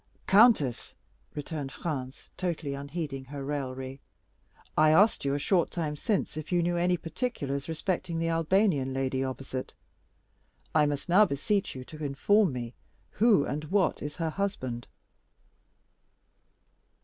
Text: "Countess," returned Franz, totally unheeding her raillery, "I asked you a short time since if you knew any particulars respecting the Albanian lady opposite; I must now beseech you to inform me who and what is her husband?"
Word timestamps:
"Countess," 0.25 0.95
returned 1.35 1.71
Franz, 1.71 2.31
totally 2.35 2.73
unheeding 2.73 3.25
her 3.25 3.45
raillery, 3.45 3.99
"I 4.75 4.89
asked 4.91 5.23
you 5.25 5.35
a 5.35 5.37
short 5.37 5.69
time 5.69 5.95
since 5.95 6.35
if 6.35 6.51
you 6.51 6.63
knew 6.63 6.75
any 6.75 6.97
particulars 6.97 7.69
respecting 7.69 8.17
the 8.17 8.27
Albanian 8.29 8.93
lady 8.95 9.23
opposite; 9.23 9.75
I 10.73 10.87
must 10.87 11.07
now 11.07 11.25
beseech 11.27 11.75
you 11.75 11.83
to 11.85 12.03
inform 12.03 12.51
me 12.51 12.73
who 13.11 13.45
and 13.45 13.65
what 13.65 14.01
is 14.01 14.15
her 14.15 14.31
husband?" 14.31 14.87